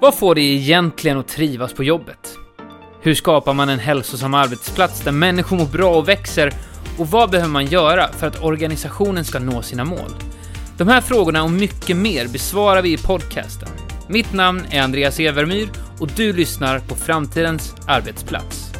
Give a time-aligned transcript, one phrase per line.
[0.00, 2.36] Vad får dig egentligen att trivas på jobbet?
[3.02, 6.52] Hur skapar man en hälsosam arbetsplats där människor mår bra och växer?
[6.98, 10.10] Och vad behöver man göra för att organisationen ska nå sina mål?
[10.78, 13.68] De här frågorna och mycket mer besvarar vi i podcasten.
[14.08, 15.68] Mitt namn är Andreas Evermyr
[16.00, 18.72] och du lyssnar på Framtidens arbetsplats.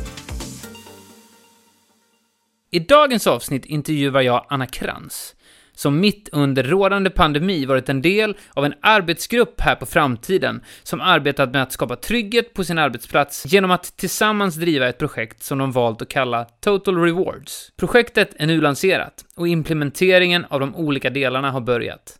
[2.70, 5.34] I dagens avsnitt intervjuar jag Anna Krantz,
[5.80, 11.00] som mitt under rådande pandemi varit en del av en arbetsgrupp här på Framtiden som
[11.00, 15.58] arbetat med att skapa trygghet på sin arbetsplats genom att tillsammans driva ett projekt som
[15.58, 17.72] de valt att kalla Total Rewards.
[17.76, 22.18] Projektet är nu lanserat och implementeringen av de olika delarna har börjat.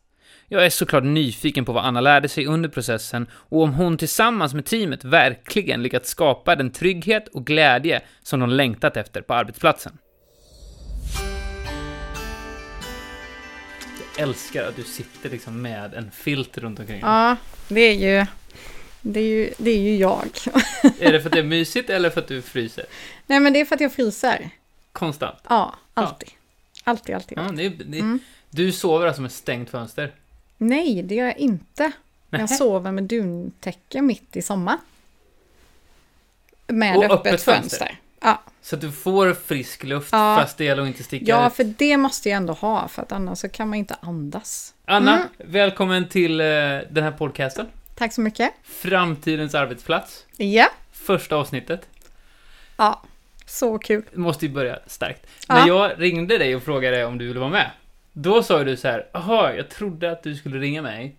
[0.49, 4.55] Jag är såklart nyfiken på vad Anna lärde sig under processen och om hon tillsammans
[4.55, 9.93] med teamet verkligen lyckats skapa den trygghet och glädje som de längtat efter på arbetsplatsen.
[14.19, 17.01] Älskar att du sitter liksom med en filt runt omkring.
[17.01, 17.37] Ja,
[17.69, 18.27] det är ju,
[19.01, 20.29] det är ju, det är ju jag.
[21.01, 22.85] Är det för att det är mysigt eller för att du fryser?
[23.27, 24.51] Nej, men det är för att jag fryser.
[24.93, 25.39] Konstant?
[25.49, 26.29] Ja, alltid.
[26.85, 27.39] Alltid, alltid.
[27.39, 28.19] Ja, det, det, Mm.
[28.51, 30.13] Du sover alltså med stängt fönster?
[30.59, 31.93] Nej, det gör jag inte.
[32.31, 32.43] Nähä.
[32.43, 34.79] Jag sover med duntäcke mitt i sommar.
[36.67, 37.79] Med Och öppet, öppet fönster.
[37.79, 37.99] fönster?
[38.21, 38.43] Ja.
[38.63, 40.37] Så att du får frisk luft Ja.
[40.41, 41.53] fast det gäller att inte sticka ja, ut?
[41.55, 44.75] för det måste jag ändå ha, för att annars så kan man inte andas.
[44.85, 45.29] Anna, Mm.
[45.39, 46.47] välkommen till eh,
[46.91, 47.67] den här podcasten.
[47.95, 48.51] Tack så mycket.
[48.65, 50.27] Framtidens arbetsplats.
[50.37, 51.89] Ja, Första avsnittet.
[52.77, 53.03] ja.
[53.47, 54.03] så kul.
[54.15, 55.27] Måste ju börja starkt.
[55.49, 55.55] Ja.
[55.55, 57.71] När jag ringde dig och frågade om du ville vara med,
[58.13, 61.17] då sa du så här, jaha, jag trodde att du skulle ringa mig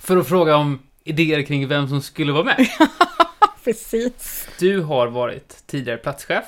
[0.00, 2.66] för att fråga om idéer kring vem som skulle vara med.
[3.64, 4.48] Precis.
[4.58, 6.44] Du har varit tidigare platschef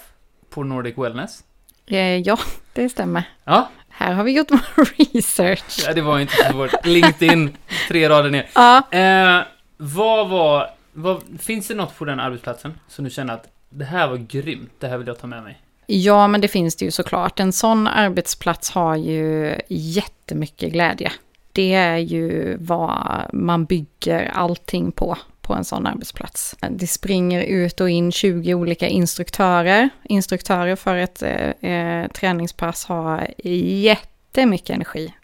[0.50, 1.44] på Nordic Wellness.
[1.86, 2.38] Eh, ja,
[2.72, 3.24] det stämmer.
[3.44, 5.84] Ja, Här har vi gjort vår research.
[5.86, 6.86] ja, det var inte så svårt.
[6.86, 7.56] LinkedIn,
[7.88, 8.50] tre rader ner.
[8.54, 9.42] Ja, Eh,
[9.76, 14.08] vad var, vad, finns det något på den arbetsplatsen som du känner att det här
[14.08, 15.60] var grymt, det här vill jag ta med mig?
[15.86, 17.40] Ja, men det finns det ju såklart.
[17.40, 21.12] En sån arbetsplats har ju jättemycket glädje.
[21.52, 26.56] Det är ju vad man bygger allting på, på en sån arbetsplats.
[26.70, 29.88] Det springer ut och in 20 olika instruktörer.
[30.04, 35.14] Instruktörer för ett eh, eh, träningspass har jättemycket energi.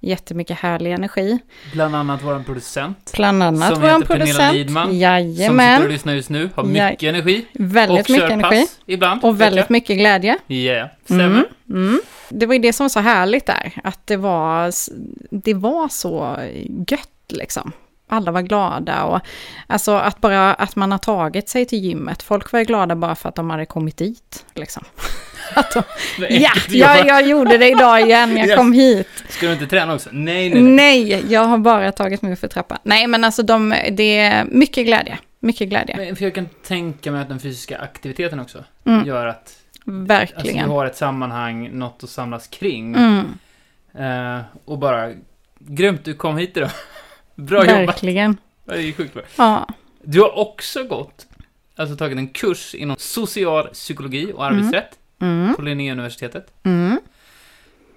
[0.00, 1.38] Jättemycket härlig energi.
[1.72, 4.54] Bland annat vår producent, Bland annat Som vår heter Pernilla producent.
[4.54, 5.88] Lidman, som sitter och Jajamän.
[5.88, 6.90] lyssnar just nu, har Ja.
[6.90, 7.46] mycket energi.
[7.52, 8.66] Väldigt och mycket energi.
[8.86, 9.24] ibland.
[9.24, 10.38] Och väldigt mycket glädje.
[10.46, 11.24] Ja, stämmer.
[11.24, 11.44] Mm,
[11.88, 12.00] mm.
[12.28, 14.72] Det var ju det som var så härligt där, att det var,
[15.30, 16.36] det var så
[16.90, 17.72] gött liksom.
[18.08, 19.20] Alla var glada och
[19.66, 22.22] alltså att bara att man har tagit sig till gymmet.
[22.22, 24.84] Folk var ju glada bara för att de hade kommit dit liksom.
[25.74, 25.82] De,
[26.30, 29.08] ja, jag, jag gjorde det idag igen, jag kom hit.
[29.28, 30.08] Ska du inte träna också?
[30.12, 30.72] Nej, nej, nej.
[31.08, 32.78] Nej, jag har bara tagit mig för trappan.
[32.82, 35.18] Nej, men alltså de, det är mycket glädje.
[35.40, 35.96] Mycket glädje.
[35.96, 39.60] Men för jag kan tänka mig att den fysiska aktiviteten också Mm, gör att alltså,
[39.84, 40.70] vi verkligen.
[40.70, 42.94] har ett sammanhang, något att samlas kring.
[42.94, 43.38] Mm,
[43.98, 45.10] Eh, och bara,
[45.58, 46.70] grymt du kom hit idag.
[47.38, 47.88] Bra jobbat.
[47.88, 48.36] verkligen.
[48.64, 49.22] Det är sjukt bra.
[49.36, 49.68] Ja.
[50.02, 51.26] Du har också gått,
[51.76, 54.88] alltså tagit en kurs inom social psykologi och arbetsrätt
[55.20, 56.46] Mm, på Linnéuniversitetet.
[56.64, 57.00] mm.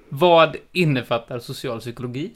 [0.09, 2.31] Vad innefattar social psykologi?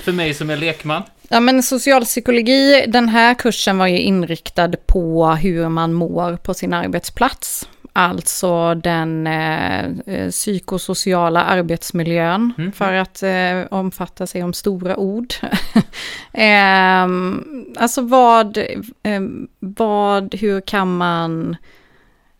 [0.00, 1.02] För mig som är lekman.
[1.28, 6.72] Ja men socialpsykologi, den här kursen var ju inriktad på hur man mår på sin
[6.72, 7.68] arbetsplats.
[7.92, 12.72] Alltså den eh, eh, psykosociala arbetsmiljön, Mm.
[12.72, 15.34] för att eh, omfatta sig om stora ord.
[16.32, 17.44] Ehm,
[17.76, 18.56] alltså vad,
[19.02, 19.20] eh,
[19.58, 21.56] vad, hur kan man,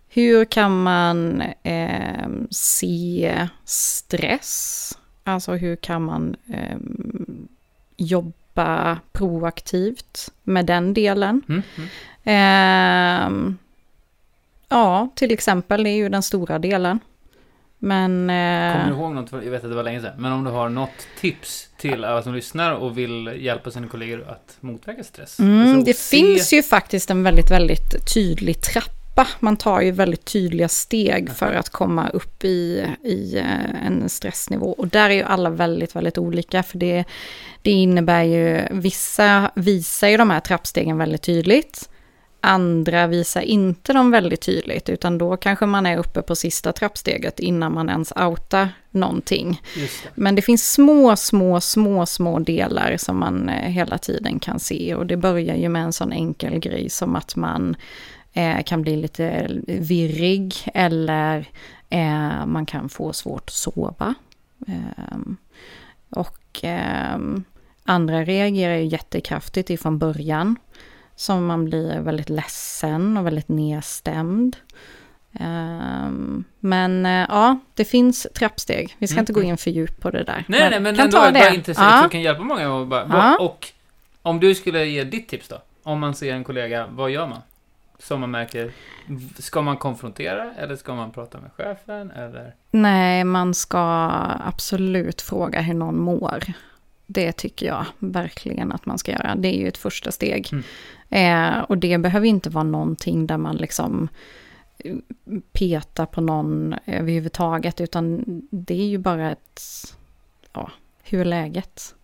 [0.09, 4.93] hur kan man ehm, se stress?
[5.25, 7.49] Alltså hur kan man ehm,
[7.97, 11.43] jobba proaktivt med den delen.
[11.49, 11.63] Mm.
[14.71, 14.83] Mm.
[14.83, 16.99] Ja, till exempel, det är ju den stora delen.
[17.79, 18.31] Men...
[18.31, 19.33] eh, Kommer du ihåg något?
[19.33, 20.13] Jag vet att det var länge sedan.
[20.19, 24.29] Men om du har något tips till alla som lyssnar och vill hjälpa sina kollegor
[24.29, 25.39] att motverka stress?
[25.41, 29.27] mm, Alltså, det se- finns ju faktiskt en väldigt, väldigt tydlig trappa.
[29.41, 34.71] Man tar ju väldigt tydliga steg för att komma upp i, i eh, en stressnivå.
[34.73, 36.63] Och där är ju alla väldigt, väldigt olika.
[36.63, 37.05] För det,
[37.63, 41.89] det innebär ju, vissa visar ju de här trappstegen väldigt tydligt.
[42.41, 47.41] Andra visar inte dem väldigt tydligt, utan då kanske man är uppe på sista trappsteget
[47.41, 49.63] innan man ens outar någonting.
[49.75, 49.91] Det.
[50.15, 54.95] Men det finns små, små, små, små delar som man eh, hela tiden kan se.
[54.95, 57.77] Och det börjar ju med en sån enkel grej som att man
[58.33, 61.49] eh, kan bli lite virrig eller
[61.91, 64.15] eh, man kan få svårt att sova.
[64.67, 65.37] Ehm,
[66.11, 67.45] och ehm,
[67.85, 70.57] andra reagerar ju jättekraftigt ifrån början.
[71.21, 74.57] Som man blir väldigt ledsen och väldigt nedstämd.
[75.41, 78.97] Ehm, men eh, ja, det finns trappsteg.
[78.99, 79.23] Vi ska Mm.
[79.23, 80.45] inte gå in för djupt på det där.
[80.49, 82.03] Nej, nej, men kan ändå ta är det bara intressant.
[82.03, 82.09] Ja.
[82.09, 82.73] kan hjälpa många.
[82.73, 83.37] Och, bara, Ja.
[83.41, 83.69] och
[84.23, 85.57] om du skulle ge ditt tips då?
[85.83, 87.39] Om man ser en kollega, vad gör man?
[87.99, 88.73] Som man märker,
[89.39, 92.55] ska man konfrontera eller ska man prata med chefen eller?
[92.71, 94.11] Nej, man ska
[94.45, 96.45] absolut fråga hur någon mår.
[97.13, 99.35] Det tycker jag verkligen att man ska göra.
[99.35, 100.49] Det är ju ett första steg.
[100.53, 100.65] Mm.
[101.09, 104.09] Eh, och det behöver inte vara någonting där man liksom
[104.79, 104.97] eh,
[105.53, 109.61] petar på någon överhuvudtaget, utan det är ju bara ett,
[110.53, 110.71] ja,
[111.03, 111.95] hur är läget?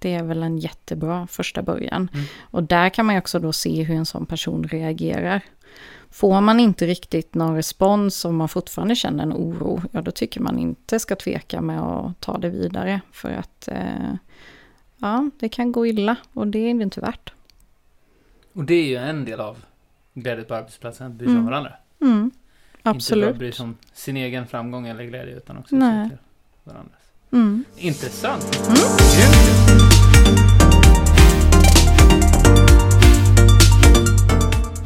[0.00, 2.08] Det är väl en jättebra första början.
[2.14, 2.26] Mm.
[2.40, 5.40] Och där kan man ju också då se hur en sån person reagerar.
[6.10, 10.40] Får man inte riktigt någon respons och man fortfarande känner en oro, ja då tycker
[10.40, 13.00] man inte ska tveka med att ta det vidare.
[13.12, 14.14] För att eh,
[14.98, 17.32] ja, det kan gå illa och det är det inte värt.
[18.52, 19.56] Och det är ju en del av
[20.14, 21.50] glädje på arbetsplatsen, att bry sig om Mm.
[21.50, 21.72] varandra.
[22.00, 22.36] Mm, Inte
[22.82, 23.36] bara absolut.
[23.36, 26.10] bry sig om sin egen framgång eller glädje, utan också Nej.
[26.64, 27.00] varandras.
[27.32, 27.64] Mm.
[27.76, 28.60] Intressant.
[28.68, 29.89] Mm.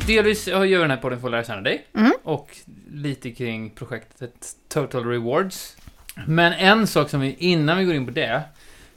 [0.06, 1.86] Delvis gör vi den här podden för att lära känna dig.
[1.94, 2.12] Mm.
[2.22, 2.56] Och
[2.90, 5.76] lite kring projektet Total Rewards.
[6.26, 8.42] Men en sak som vi, innan vi går in på det,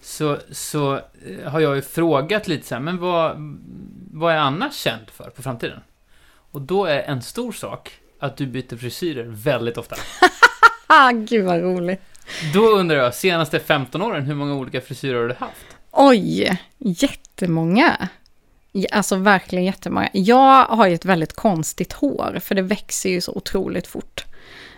[0.02, 3.36] så, så eh, har jag ju frågat lite så här, men vad,
[4.12, 5.80] vad är Anna känd för på framtiden?
[6.52, 9.96] Och då är en stor sak att du byter frisyrer väldigt ofta.
[11.14, 12.02] Gud vad roligt.
[12.54, 15.66] Då undrar jag, senaste 15 åren, hur många olika frisyrer har du haft?
[15.92, 18.10] Oj, jättemånga.
[18.92, 20.10] Alltså verkligen jättemånga.
[20.14, 24.24] Jag har ju ett väldigt konstigt hår, för det växer ju så otroligt fort.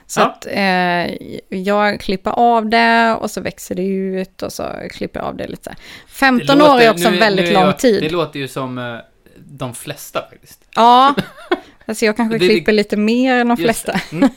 [0.07, 0.25] Så Ja.
[0.25, 1.15] att eh,
[1.59, 5.47] jag klipper av det och så växer det ut och så klipper jag av det
[5.47, 5.79] lite så här.
[6.07, 8.03] 15 Det år låter- är också nu en väldigt lång jag, tid.
[8.03, 8.95] Det låter ju som eh,
[9.37, 10.59] de flesta faktiskt.
[10.75, 11.15] Ja,
[11.85, 13.91] alltså jag kanske Det- det- klipper lite mer än de flesta.
[13.91, 14.15] det.
[14.15, 14.29] Mm.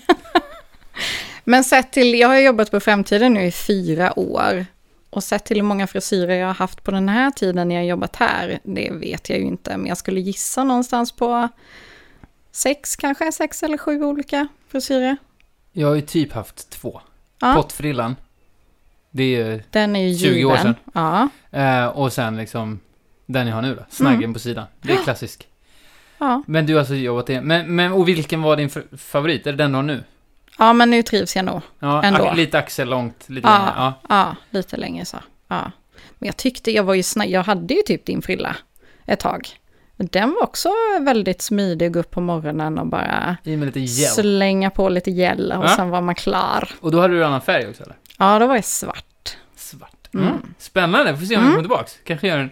[1.44, 4.66] Men sett till, jag har jobbat på Framtiden nu i fyra år.
[5.12, 7.86] Och sett till hur många frisyrer jag har haft på den här tiden när jag
[7.86, 9.76] jobbat här, det vet jag ju inte.
[9.76, 11.48] Men jag skulle gissa någonstans på
[12.52, 15.16] sex kanske, sex eller sju olika frisyrer.
[15.72, 17.00] Jag har ju typ haft två.
[17.40, 18.16] Ja, Pottfrillan.
[19.10, 19.62] Det är ju...
[19.70, 20.50] den är ju 20 given.
[20.52, 20.74] år sedan.
[20.94, 22.80] Ja, Eh, och sen liksom
[23.26, 23.82] den jag har nu då.
[23.90, 24.32] Snaggen Mm.
[24.34, 24.64] på sidan.
[24.82, 25.48] Det är klassisk.
[26.18, 26.42] ja.
[26.46, 27.40] Men du har alltså jobbat i...
[27.40, 29.46] Men, men och vilken var din favorit?
[29.46, 30.04] Är det den du har nu?
[30.58, 31.60] Ja, men nu trivs jag nog.
[31.78, 32.32] Ja, Ändå.
[32.34, 33.58] lite axellångt, lite Ja.
[33.58, 33.72] längre.
[33.76, 33.94] Ja.
[34.08, 35.16] Ja, lite längre så.
[35.48, 35.70] Ja.
[36.18, 38.56] Men jag tyckte jag var ju snabb, jag hade ju typ din frilla
[39.06, 39.48] ett tag.
[39.96, 40.68] Den var också
[41.00, 43.36] väldigt smidig att gå upp på morgonen och bara
[44.14, 45.76] slänga på lite gel och Ja.
[45.76, 46.68] sen var man klar.
[46.80, 47.96] Och då hade du annan färg också eller?
[48.18, 49.36] Ja, då var jag svart.
[49.56, 50.08] Svart.
[50.14, 50.26] Mm.
[50.26, 50.54] Mm.
[50.58, 51.50] Spännande, får se om vi Mm.
[51.50, 51.98] kommer tillbaks.
[52.04, 52.50] Kanske gör en...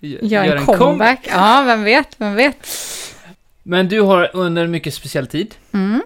[0.00, 1.20] Gör en comeback.
[1.30, 2.68] Ja, vem vet, vem vet.
[3.62, 6.02] Men du har under en mycket speciell tid, Mm.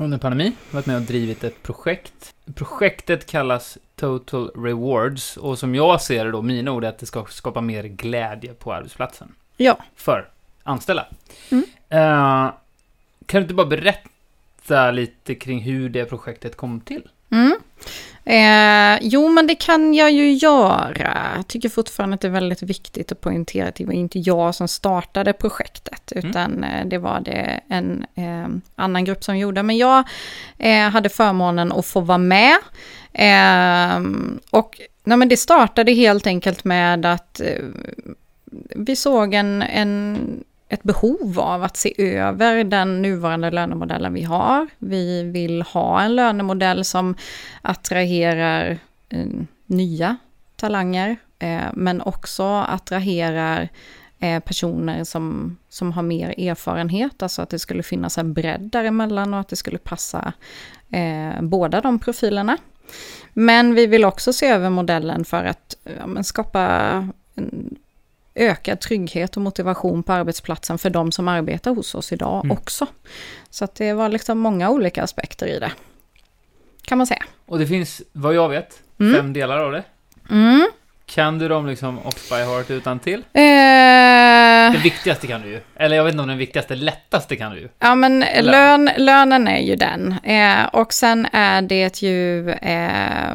[0.00, 2.34] Under pandemin, varit med och drivit ett projekt.
[2.54, 7.06] Projektet kallas Total Rewards och som jag ser det då, mina ord, är att det
[7.06, 9.34] ska skapa mer glädje på arbetsplatsen.
[9.56, 9.78] Ja.
[9.96, 10.28] För
[10.62, 11.06] anställda.
[11.50, 11.64] Mm.
[11.88, 12.52] Eh,
[13.26, 17.08] kan du inte bara berätta lite kring hur det projektet kom till?
[17.30, 17.56] Mm.
[18.24, 21.32] Eh, jo, men det kan jag ju göra.
[21.36, 24.54] Jag tycker fortfarande att det är väldigt viktigt att poängtera att det var inte jag
[24.54, 29.62] som startade projektet, utan eh, det var det en eh, annan grupp som gjorde.
[29.62, 30.04] Men jag
[30.58, 32.56] eh, hade förmånen att få vara med.
[33.12, 34.00] Eh,
[34.50, 37.64] och nej, men det startade helt enkelt med att eh,
[38.76, 40.18] vi såg en, en
[40.72, 44.66] ett behov av att se över den nuvarande lönemodellen vi har.
[44.78, 47.14] Vi vill ha en lönemodell som
[47.62, 49.26] attraherar eh,
[49.66, 50.16] nya
[50.56, 53.68] talanger, eh, men också attraherar
[54.18, 59.34] eh, personer som, som har mer erfarenhet, alltså att det skulle finnas en bredd däremellan
[59.34, 60.32] och att det skulle passa
[60.90, 62.56] eh, båda de profilerna.
[63.32, 66.62] Men vi vill också se över modellen för att ja, men skapa
[67.34, 67.76] en
[68.34, 72.56] ökad trygghet och motivation på arbetsplatsen för de som arbetar hos oss idag Mm.
[72.56, 72.86] också.
[73.50, 75.72] Så att det var liksom många olika aspekter i det.
[76.84, 77.24] Kan man säga.
[77.46, 79.14] Och det finns, vad jag vet, Mm.
[79.16, 79.82] fem delar av det.
[80.30, 80.68] Mm.
[81.06, 83.20] Kan du dem liksom off by heart utan till?
[83.32, 83.42] Eh,
[84.72, 85.60] Den viktigaste kan du ju.
[85.76, 87.68] Eller jag vet inte om den viktigaste, lättaste kan du ju.
[87.78, 88.44] ja men Lön.
[88.44, 90.14] lön, lönen är ju den.
[90.22, 93.30] Eh, och sen är det ju, eh,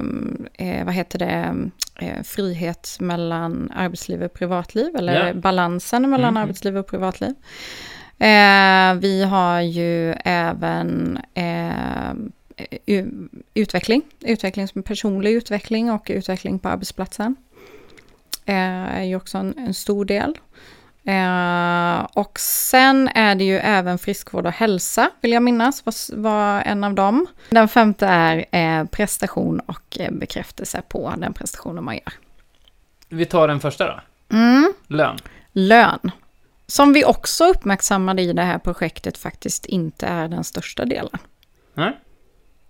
[0.54, 1.56] eh, vad heter det,
[2.00, 5.34] eh, frihet mellan arbetsliv och privatliv, eller Ja.
[5.34, 6.44] balansen mellan Mhm.
[6.44, 7.34] arbetsliv och privatliv.
[8.20, 12.14] Eh, vi har ju även eh,
[13.54, 17.36] utveckling, utveckling som personlig utveckling och utveckling på arbetsplatsen.
[18.46, 18.56] Eh,
[18.98, 20.38] är ju också en, en stor del.
[21.08, 26.62] Eh, och sen är det ju även friskvård och hälsa, vill jag minnas, var, var
[26.62, 27.28] en av dem.
[27.50, 32.14] Den femte är eh, prestation och eh, bekräftelse på den prestationen man gör.
[33.10, 34.00] Vi tar den första då.
[34.36, 34.74] Mm.
[34.88, 35.18] Lön.
[35.52, 36.12] Lön.
[36.68, 41.18] Som vi också uppmärksammade i det här projektet faktiskt inte är den största delen.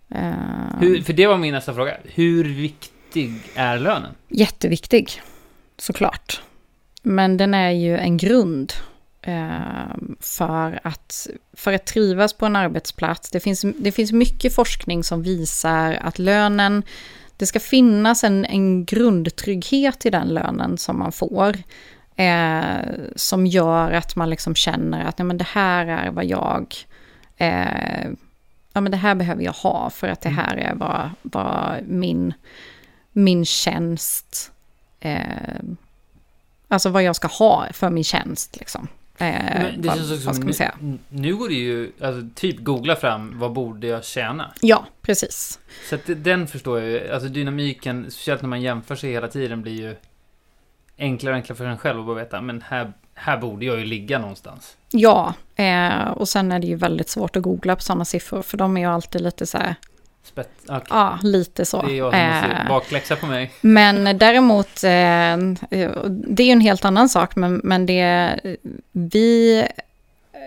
[0.09, 0.31] Eh,
[0.79, 1.97] Hur, för det var min nästa fråga.
[2.03, 4.11] Hur viktig är lönen?
[4.27, 5.21] Jätteviktig,
[5.77, 6.41] såklart.
[7.03, 8.73] Men den är ju en grund
[9.21, 13.29] eh, för, att, för att trivas på en arbetsplats.
[13.29, 16.83] Det finns, det finns mycket forskning som visar att lönen,
[17.37, 21.57] det ska finnas en, en grundtrygghet i den lönen som man får.
[22.15, 22.77] Eh,
[23.15, 26.75] som gör att man liksom känner att nej, men det här är vad jag
[27.37, 28.09] eh,
[28.77, 32.33] ja, men det här behöver jag ha för att det här är vad, vad min,
[33.11, 34.51] min tjänst,
[34.99, 35.59] eh,
[36.67, 38.57] alltså vad jag ska ha för min tjänst.
[38.59, 38.87] Liksom.
[39.17, 39.27] Eh,
[39.77, 40.75] det vad, känns vad ska man säga?
[40.79, 44.53] nu, nu går det ju, alltså typ googla fram vad borde jag tjäna?
[44.61, 45.59] Ja, precis.
[45.89, 49.61] Så att den förstår jag ju, alltså dynamiken, speciellt när man jämför sig hela tiden,
[49.61, 49.95] blir ju
[50.97, 53.85] enklare och enklare för en själv att bara veta, men här, här borde jag ju
[53.85, 54.77] ligga någonstans.
[54.91, 58.57] Ja, eh, och sen är det ju väldigt svårt att googla på sådana siffror, för
[58.57, 59.75] de är ju alltid lite så här,
[60.27, 60.81] Spett, okay.
[60.89, 61.81] ja, lite så.
[61.81, 63.51] Det är jag som måste Eh, bakläxa på mig.
[63.61, 65.37] Men däremot, eh,
[66.07, 68.39] det är ju en helt annan sak, men, men det,
[68.91, 69.59] vi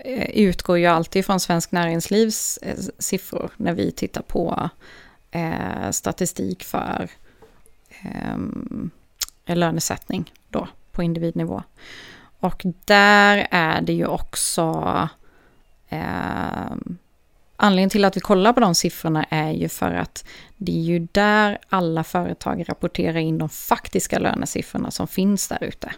[0.05, 2.59] eh, utgår ju alltid från Svensk Näringslivs
[2.99, 4.69] siffror när vi tittar på
[5.91, 7.09] statistik för
[8.01, 11.63] eh, lönesättning då, på individnivå.
[12.39, 15.09] Och där är det ju också
[15.89, 16.75] eh,
[17.63, 20.25] Anledningen till att vi kollar på de siffrorna är ju för att
[20.57, 25.91] det är ju där alla företag rapporterar in de faktiska lönesiffrorna som finns där ute.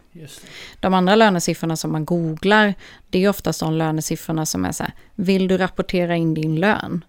[0.79, 2.74] De andra lönesiffrorna som man googlar,
[3.10, 7.05] det är oftast de lönesiffrorna som är så här, vill du rapportera in din lön?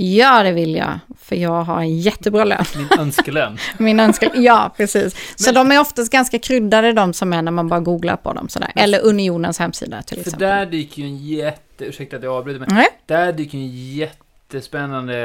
[0.00, 2.64] Ja, det vill jag, för jag har en jättebra lön.
[2.76, 3.58] Min önskelön.
[3.78, 5.16] Min önskan, ja precis.
[5.36, 8.48] Så de är oftast ganska kryddade de som är när man bara googlar på dem
[8.48, 8.72] sådär.
[8.74, 10.48] Eller Unionens hemsida till För exempel.
[10.48, 12.86] där dyker ju en jätte, ursäkta att jag avbryter, men Nej.
[13.06, 15.16] där dyker ju en jättespännande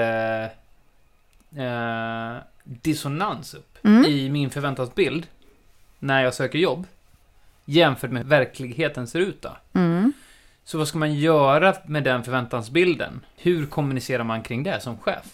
[1.57, 4.05] eh, dissonans upp Mm.
[4.05, 5.27] i min förväntansbild
[5.99, 6.87] när jag söker jobb
[7.65, 9.49] jämfört med hur verkligheten ser ut då.
[9.73, 10.13] Mm.
[10.65, 13.25] Så vad ska man göra med den förväntansbilden?
[13.35, 15.25] Hur kommunicerar man kring det som chef?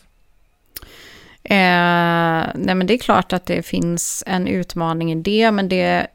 [1.44, 6.08] Eh, nej men det är klart att det finns en utmaning i det, men det,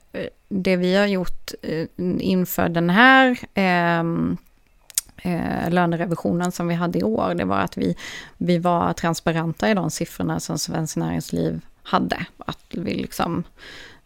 [0.48, 1.86] det vi har gjort eh,
[2.18, 4.36] inför den här ehm,
[5.16, 7.96] eh, lönerevisionen som vi hade i år, det var att vi,
[8.36, 12.26] vi var transparenta i de siffrorna som Svenskt Näringsliv hade.
[12.38, 13.44] Att vi liksom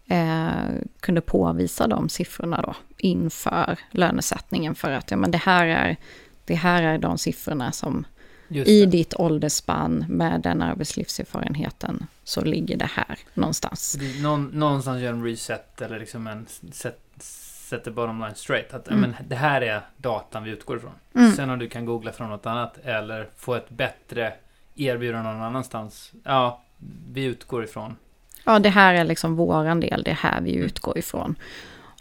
[0.08, 0.64] eh,
[1.00, 5.96] kunde påvisa de siffrorna då inför lönesättningen för att ja, men det, här är,
[6.44, 8.06] det här är de siffrorna som
[8.48, 13.96] i ditt ålderspann med den arbetslivserfarenheten så ligger det här någonstans.
[14.22, 17.00] Någon, någonstans gör en reset eller liksom en set,
[17.68, 18.74] sätter bottom line straight.
[18.74, 19.00] Att Mm.
[19.00, 20.92] men, det här är datan vi utgår ifrån.
[21.14, 21.32] Mm.
[21.32, 24.32] Sen om du kan googla från något annat eller få ett bättre
[24.76, 26.12] erbjudande någon annanstans.
[26.24, 26.62] Ja,
[27.12, 27.96] vi utgår ifrån.
[28.45, 31.35] Ja, det här är liksom våran del, det är här vi utgår ifrån.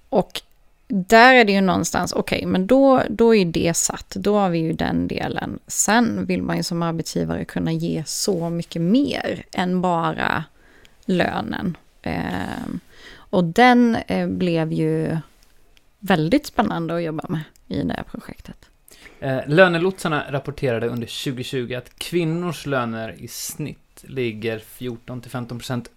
[0.10, 0.42] Och
[0.88, 4.60] där är det ju någonstans, okej, men då, då är det satt, då har vi
[4.60, 5.60] ju den delen.
[5.68, 10.44] Sen vill man ju som arbetsgivare kunna ge så mycket mer än bara
[11.06, 11.78] lönen.
[12.02, 12.80] Ehm,
[13.16, 15.18] och den eh, blev ju
[16.00, 18.70] väldigt spännande att jobba med i det här projektet.
[19.20, 25.97] Eh, lönelotsarna rapporterade under 2020 att kvinnors löner i snitt ligger 14-15% under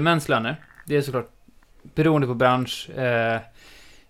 [0.00, 0.56] mäns löner.
[0.86, 1.30] Det är såklart
[1.94, 3.40] beroende på bransch, eh,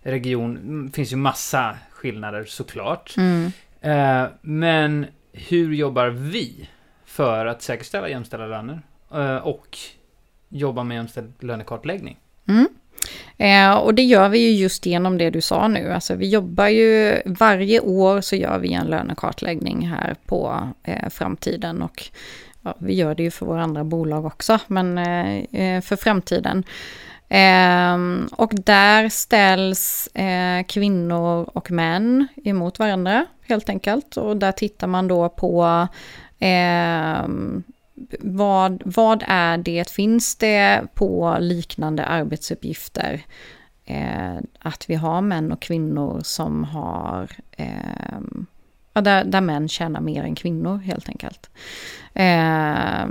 [0.01, 3.15] region, mm, finns ju massa skillnader såklart.
[3.17, 3.51] Mm.
[3.81, 6.69] Eh, men hur jobbar vi
[7.05, 8.81] för att säkerställa jämställda löner
[9.13, 9.77] eh, och
[10.49, 12.17] jobba med jämställd lönekartläggning?
[12.47, 12.67] Mm.
[13.37, 15.91] Eh, och det gör vi ju just genom det du sa nu.
[15.91, 21.81] Alltså vi jobbar ju, varje år så gör vi en lönekartläggning här på eh, framtiden
[21.81, 22.03] och
[22.63, 26.63] ja, vi gör det ju för våra andra bolag också, men eh, eh för framtiden.
[27.29, 27.97] Eh,
[28.31, 34.17] och där ställs eh, kvinnor och män emot varandra helt enkelt.
[34.17, 35.87] Och där tittar man då på
[36.39, 37.27] eh,
[38.19, 39.91] vad, vad är det?
[39.91, 43.21] Finns det på liknande arbetsuppgifter
[43.85, 48.19] eh, att vi har män och kvinnor som har eh,
[48.93, 51.49] ja, där, där män tjänar mer än kvinnor helt enkelt.
[52.13, 53.07] Eh,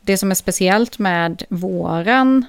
[0.00, 2.44] det som är speciellt med våran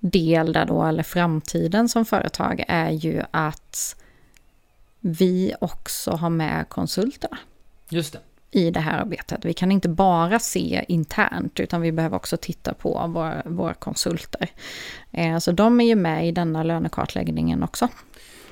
[0.00, 3.96] del där då, eller framtiden som företag, är ju att
[5.00, 7.38] vi också har med konsulterna
[7.88, 8.18] Just det.
[8.50, 9.44] i det här arbetet.
[9.44, 14.50] Vi kan inte bara se internt, utan vi behöver också titta på våra, våra konsulter.
[15.12, 17.88] Eh, så de är ju med i denna lönekartläggningen också.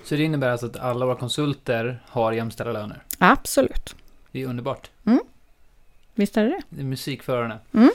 [0.05, 3.03] Så det innebär alltså att alla våra konsulter har jämställda löner?
[3.19, 3.95] Absolut.
[4.33, 4.91] Det är underbart.
[6.15, 6.63] Visst är det det?
[6.69, 7.59] Det är musik för öronen.
[7.75, 7.91] Mm.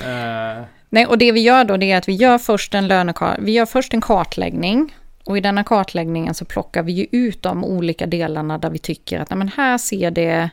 [0.00, 3.38] Eh, Nej, och det vi gör då det är att vi gör först en lönekart,
[3.38, 7.64] vi gör först en kartläggning och i denna kartläggningen så plockar vi ju ut de
[7.64, 10.50] olika delarna där vi tycker att nej, men här ser det,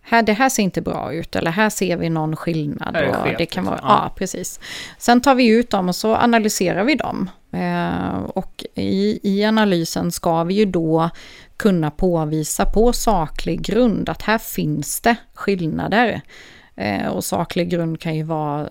[0.00, 2.96] här, det här ser inte bra ut eller här ser vi någon skillnad.
[2.96, 3.90] Här är det och det kan vara, liksom.
[3.90, 4.04] ja.
[4.04, 4.14] Ja.
[4.16, 4.60] precis.
[4.98, 7.30] Sen tar vi ut dem och så analyserar vi dem.
[7.54, 11.10] Eh, och i, i analysen ska vi ju då
[11.56, 16.20] kunna påvisa på saklig grund att här finns det skillnader.
[16.76, 18.68] Eh, och saklig grund kan ju vara eh,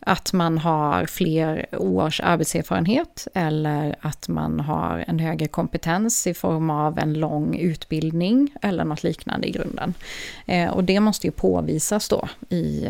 [0.00, 6.70] att man har fler års arbetserfarenhet eller att man har en högre kompetens i form
[6.70, 9.94] av en lång utbildning eller något liknande i grunden.
[10.46, 12.88] Eh, och det måste ju påvisas då i,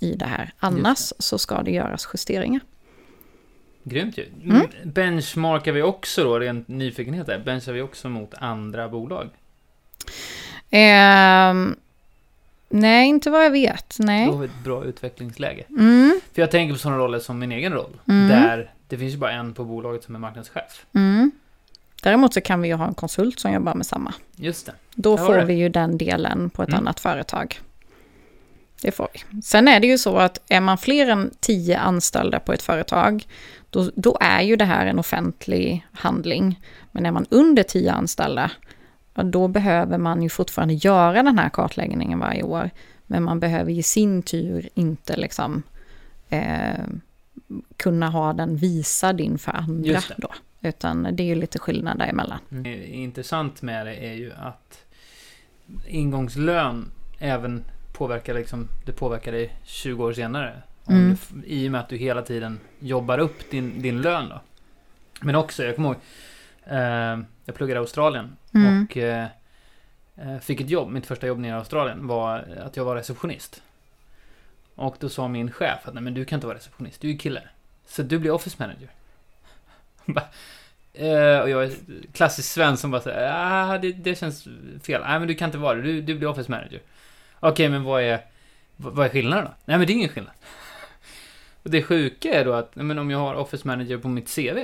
[0.00, 0.52] i det här.
[0.58, 2.60] Annars så ska det göras justeringar.
[3.84, 4.26] Grymt ju.
[4.44, 4.66] Mm.
[4.84, 9.28] Benchmarkar vi också då, rent nyfikenhet där, benchar vi också mot andra bolag?
[10.70, 11.76] Ehm,
[12.68, 13.96] nej, inte vad jag vet.
[13.98, 14.26] Nej.
[14.26, 15.64] Då har vi ett bra utvecklingsläge.
[15.68, 18.28] Mm, För jag tänker på sådana roller som min egen roll, Mm.
[18.28, 20.86] där det finns ju bara en på bolaget som är marknadschef.
[20.94, 21.30] mm.
[22.02, 24.14] Däremot så kan vi ju ha en konsult som jobbar med samma.
[24.36, 24.72] Just det.
[24.94, 25.44] Då får det.
[25.44, 26.78] vi ju den delen på ett Mm.
[26.80, 27.60] annat företag.
[28.84, 29.42] Det får vi.
[29.42, 33.26] Sen är det ju så att är man fler än tio anställda på ett företag,
[33.70, 36.60] då, då är ju det här en offentlig handling.
[36.92, 38.50] Men är man under tio anställda,
[39.14, 42.70] då behöver man ju fortfarande göra den här kartläggningen varje år.
[43.06, 45.62] Men man behöver i sin tur inte liksom
[46.28, 46.84] eh,
[47.76, 50.28] kunna ha den visad inför andra då.
[50.60, 52.38] Utan det är ju lite skillnad däremellan.
[52.50, 54.84] Är intressant med det är ju att
[55.86, 60.62] ingångslön även påverkar liksom, det påverkar dig 20 år senare.
[60.88, 61.16] Mm.
[61.30, 64.40] du, I och med att du hela tiden jobbar upp din, din lön då.
[65.20, 65.98] Men också, jag kommer ihåg,
[66.64, 68.84] eh, jag pluggade i Australien Mm.
[68.84, 69.26] och eh,
[70.16, 70.90] eh, fick ett jobb.
[70.90, 73.62] Mitt första jobb nere i Australien var att jag var receptionist.
[74.74, 77.12] Och då sa min chef att nej men du kan inte vara receptionist, du är
[77.12, 77.42] ju kille.
[77.86, 78.88] Så du blir office manager.
[80.96, 81.72] Eh, och jag är
[82.12, 84.44] klassisk svensk som bara säger ah, det, det känns
[84.82, 85.02] fel.
[85.06, 86.80] Nej men du kan inte vara det, du, du blir office manager.
[87.48, 88.20] Okej men vad är,
[88.76, 89.50] vad, är skillnaden då?
[89.64, 90.32] Nej men det är ingen skillnad.
[91.62, 94.58] Och det sjuka är då att, men om jag har office manager på mitt CV.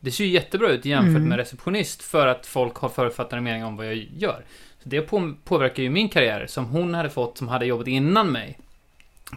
[0.00, 1.28] Det ser ju jättebra ut jämfört Mm.
[1.28, 4.44] med receptionist för att folk har förutfattade meningar om vad jag gör.
[4.82, 6.46] Så det på, påverkar ju min karriär.
[6.46, 8.58] Som hon hade fått, som hade jobbat innan mig,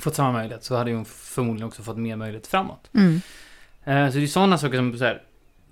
[0.02, 2.90] fått samma möjlighet, så hade hon förmodligen också fått mer möjlighet framåt.
[2.94, 3.22] Mm.
[3.84, 5.22] Eh, Så det är sådana saker som så här,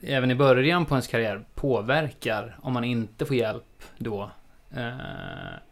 [0.01, 4.31] även i början på ens karriär påverkar om man inte får hjälp då
[4.77, 4.93] eh,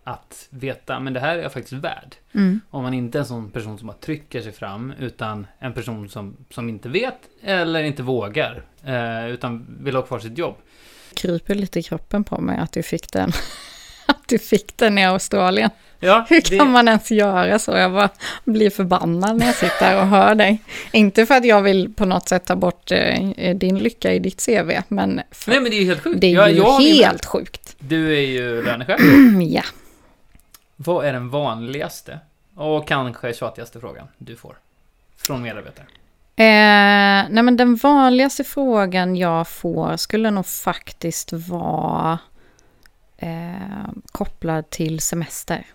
[0.04, 2.16] att veta, men det här är jag faktiskt värd.
[2.36, 2.62] Mm.
[2.70, 6.10] Om man inte är en sån person som bara trycker sig fram, utan en person
[6.10, 10.56] som, som inte vet eller inte vågar, eh, utan vill ha kvar sitt jobb.
[11.14, 13.32] kryper lite i kroppen på mig att du fick den.
[14.06, 15.70] Att du fick den i Australien.
[16.00, 17.72] Ja, Hur det- kan man ens göra så?
[17.72, 18.10] Jag bara
[18.46, 20.62] blir förbannad när jag sitter och hör dig.
[20.92, 24.46] Inte för att jag vill på något sätt ta bort eh, din lycka i ditt
[24.46, 26.22] CV, men för, Nej men det är ju helt sjukt.
[26.22, 27.61] det är Jag- ju jag har min- helt sjukt.
[27.88, 29.02] Du är ju lönechef.
[29.42, 29.64] Ja.
[30.76, 32.20] Vad är den vanligaste
[32.56, 34.56] och kanske tjatigaste frågan du får?
[35.18, 35.86] Från medarbetare.
[36.36, 42.20] Eh, nej men den vanligaste frågan jag får skulle nog faktiskt vara
[43.18, 45.66] eh, kopplad till semester.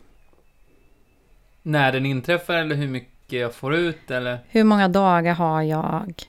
[1.62, 4.38] När den inträffar eller hur mycket jag får ut eller?
[4.49, 6.23] Hur många dagar har jag?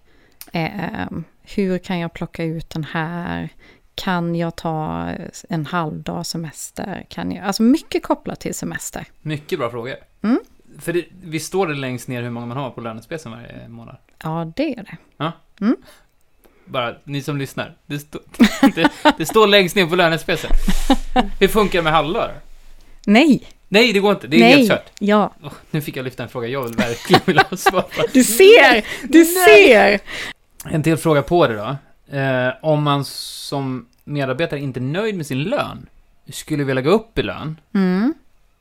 [0.54, 1.08] Eh,
[1.56, 3.50] hur kan jag plocka ut den här?
[3.98, 5.10] Kan jag ta
[5.50, 7.06] en halvdag semester?
[7.10, 9.06] Kan jag, alltså mycket kopplat till semester.
[9.22, 9.96] Mycket bra frågor.
[10.22, 10.40] Mm.
[10.80, 13.98] För det, vi står det längst ner hur många man har på lönespecen varje månad.
[14.24, 14.98] Ja, det är det.
[16.66, 17.76] Bara, ni som lyssnar.
[17.86, 18.20] Det, stå,
[18.76, 20.52] det, det står längst ner på lönespecen.
[21.40, 22.40] Hur funkar det med halvdagar?
[23.06, 24.28] Nej, Nej, det går inte.
[24.28, 24.92] Det är nej, helt kört.
[25.00, 25.34] ja.
[25.44, 28.04] Åh, nu fick jag lyfta en fråga jag vill verkligen vill ha svar på.
[28.14, 30.00] Du ser, du ser!
[30.66, 31.76] En till fråga på det då.
[32.12, 35.90] Eh, om man som medarbetare inte är nöjd med sin lön,
[36.30, 38.14] skulle vilja gå upp i lön, Mm.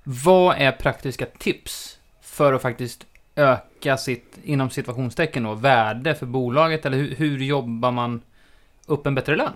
[0.04, 3.06] vad är praktiska tips för att faktiskt
[3.36, 6.86] öka sitt, inom situationstecken då, värde för bolaget?
[6.86, 8.20] Eller hur, hur jobbar man
[8.86, 9.52] upp en bättre lön?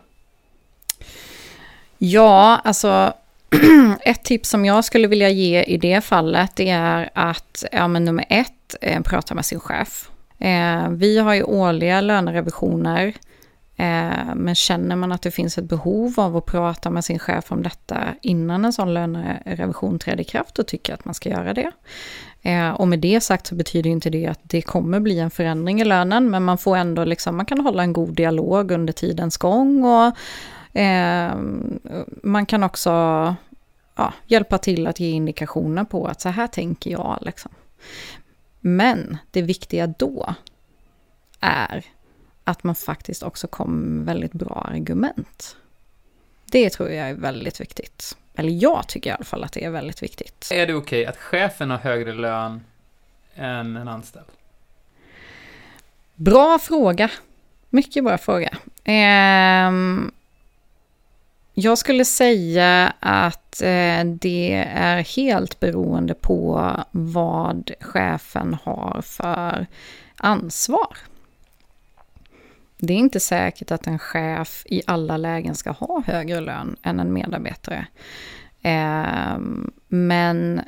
[1.99, 3.13] Ja, alltså
[4.01, 8.05] ett tips som jag skulle vilja ge i det fallet det är att, ja men
[8.05, 10.11] nummer ett, eh, prata med sin chef.
[10.39, 13.13] Eh, vi har ju årliga lönerevisioner,
[13.81, 17.53] Eh, men känner man att det finns ett behov av att prata med sin chef
[17.53, 21.29] om detta innan en sån lönerevision träder i kraft, då tycker jag att man ska
[21.29, 21.71] göra det.
[22.43, 25.81] Eh, och med det sagt så betyder inte det att det kommer bli en förändring
[25.81, 29.37] i lönen, men man får ändå liksom, man kan hålla en god dialog under tidens
[29.37, 30.17] gång och
[30.81, 31.33] eh,
[32.23, 32.91] man kan också
[33.97, 37.19] ja, hjälpa till att ge indikationer på att så här tänker jag.
[37.21, 37.51] Liksom.
[38.61, 40.35] Men det viktiga då
[41.41, 41.85] är
[42.51, 45.57] att man faktiskt också kommer med väldigt bra argument.
[46.51, 48.17] Det tror jag är väldigt viktigt.
[48.35, 50.49] Eller jag tycker i alla fall att det är väldigt viktigt.
[50.53, 52.65] Är det okej att chefen har högre lön
[53.35, 54.27] än en anställd?
[56.15, 57.11] Bra fråga.
[57.71, 58.57] Mycket bra fråga.
[58.85, 60.11] Ehm,
[61.55, 69.67] jag skulle säga att eh, det är helt beroende på vad chefen har för
[70.17, 70.97] ansvar.
[72.81, 77.01] Det är inte säkert att en chef i alla lägen ska ha högre lön än
[77.01, 77.87] en medarbetare.
[78.63, 79.39] Eh,
[79.89, 80.63] men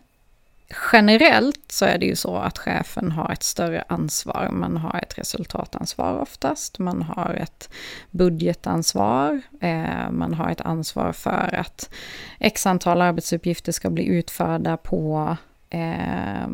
[0.93, 4.49] generellt så är det ju så att chefen har ett större ansvar.
[4.53, 7.69] Man har ett resultatansvar oftast, man har ett
[8.11, 11.91] budgetansvar, eh, man har ett ansvar för att
[12.39, 15.37] x antal arbetsuppgifter ska bli utförda på
[15.71, 16.49] eh,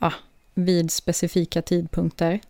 [0.00, 0.12] ja,
[0.54, 2.40] vid specifika tidpunkter.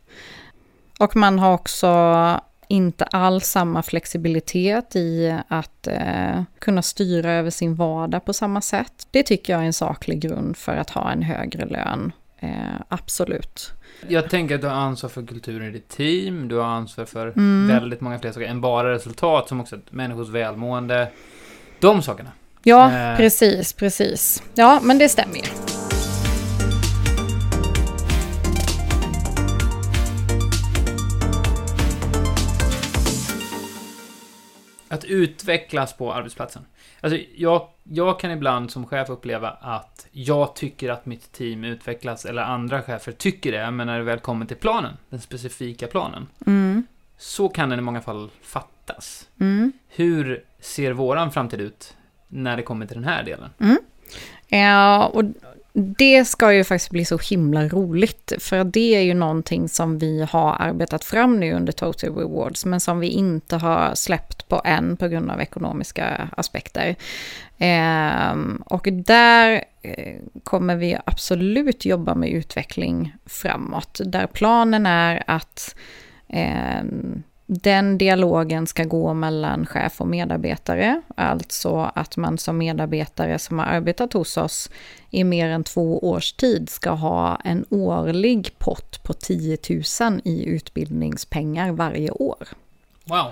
[1.02, 7.74] Och man har också inte alls samma flexibilitet i att eh, kunna styra över sin
[7.74, 9.06] vardag på samma sätt.
[9.10, 12.12] Det tycker jag är en saklig grund för att ha en högre lön.
[12.38, 12.50] Eh,
[12.88, 13.70] absolut.
[14.08, 17.26] Jag tänker att du har ansvar för kulturen i ditt team, du har ansvar för
[17.26, 17.68] mm.
[17.68, 21.08] väldigt många fler saker än bara resultat, som också människors välmående.
[21.80, 22.30] De sakerna.
[22.62, 23.16] Ja, eh.
[23.16, 24.42] precis, precis.
[24.54, 25.61] Ja, men det stämmer ju.
[35.02, 36.64] Att utvecklas på arbetsplatsen.
[37.00, 42.24] Alltså, jag, jag kan ibland som chef uppleva att jag tycker att mitt team utvecklas,
[42.24, 46.28] eller andra chefer tycker det, men när det väl kommer till planen, den specifika planen,
[46.46, 46.86] mm.
[47.18, 49.28] så kan den i många fall fattas.
[49.40, 49.72] Mm.
[49.88, 51.96] Hur ser våran framtid ut
[52.28, 53.50] när det kommer till den här delen?
[53.58, 53.78] Mm.
[54.48, 55.24] Ja, och
[55.74, 60.26] det ska ju faktiskt bli så himla roligt, för det är ju någonting som vi
[60.30, 64.96] har arbetat fram nu under Total Rewards, men som vi inte har släppt på än
[64.96, 66.96] på grund av ekonomiska aspekter.
[67.58, 75.76] Eh, och där eh, kommer vi absolut jobba med utveckling framåt, där planen är att
[76.28, 76.82] eh,
[77.46, 83.66] den dialogen ska gå mellan chef och medarbetare, alltså att man som medarbetare som har
[83.66, 84.70] arbetat hos oss
[85.12, 89.58] i mer än två års tid ska ha en årlig pott på 10
[90.00, 92.48] 000 i utbildningspengar varje år.
[93.04, 93.30] Wow,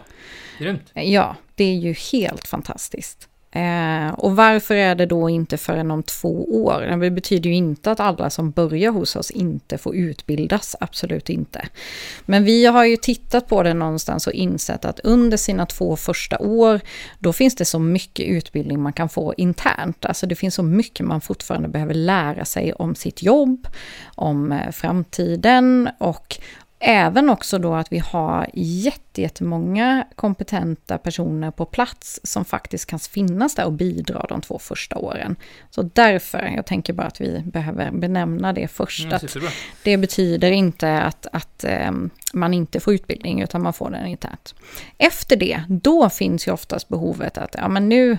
[0.59, 0.91] grymt!
[0.95, 3.30] Ja, det är ju helt fantastiskt.
[3.53, 6.97] Eh, och varför är det då inte förrän om två år?
[7.01, 11.69] Det betyder ju inte att alla som börjar hos oss inte får utbildas, absolut inte.
[12.27, 16.39] Men vi har ju tittat på det någonstans och insett att under sina två första
[16.39, 16.81] år,
[17.19, 20.05] då finns det så mycket utbildning man kan få internt.
[20.05, 23.69] Alltså det finns så mycket man fortfarande behöver lära sig om sitt jobb,
[24.15, 26.39] om eh, framtiden och
[26.83, 28.51] Även också då att vi har
[29.15, 34.99] jättemånga kompetenta personer på plats som faktiskt kan finnas där och bidra de två första
[34.99, 35.37] åren.
[35.71, 39.05] Så därför, jag tänker bara att vi behöver benämna det först.
[39.05, 39.37] Mm, att
[39.83, 44.55] det betyder inte att, att um, man inte får utbildning, utan man får den internt.
[44.99, 48.19] Efter det, då finns ju oftast behovet att, ja men nu,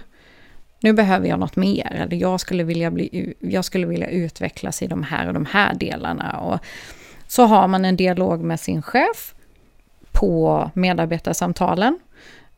[0.80, 4.88] nu behöver jag något mer, eller jag skulle vilja, bli, jag skulle vilja utvecklas i
[4.88, 6.38] de här och de här delarna.
[6.39, 6.60] Och,
[7.32, 9.34] så har man en dialog med sin chef
[10.12, 12.00] på medarbetarsamtalen.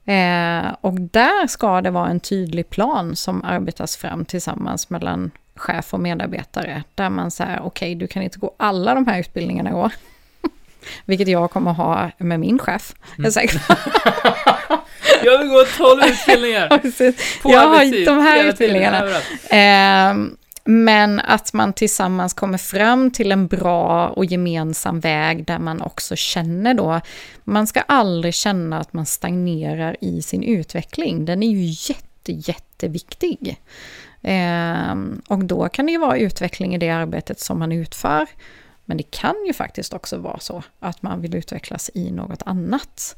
[0.05, 5.93] Eh, och där ska det vara en tydlig plan som arbetas fram tillsammans mellan chef
[5.93, 6.83] och medarbetare.
[6.95, 9.91] Där man säger, okej, okay, du kan inte gå alla de här utbildningarna i år.
[11.05, 12.93] Vilket jag kommer ha med min chef.
[13.17, 13.31] Mm.
[13.36, 13.45] Jag,
[15.23, 16.67] jag vill gå 12 utbildningar.
[17.41, 19.07] På jag har de här utbildningarna.
[19.49, 20.33] Eh,
[20.63, 26.15] men att man tillsammans kommer fram till en bra och gemensam väg där man också
[26.15, 27.02] känner då,
[27.43, 31.26] man ska aldrig känna att man stagnerar i sin utveckling.
[31.26, 33.62] Den är ju jätte, jätteviktig.
[34.21, 34.95] Eh,
[35.28, 38.28] och då kan det ju vara utveckling i det arbetet som man utför.
[38.86, 43.15] Men det kan ju faktiskt också vara så att man vill utvecklas i något annat.